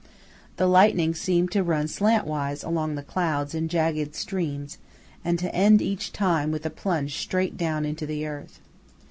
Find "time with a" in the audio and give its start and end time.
6.11-6.71